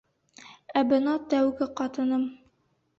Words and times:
Ә 0.81 0.83
бына 0.95 1.15
тәүге 1.35 1.71
ҡатыным... 1.83 2.29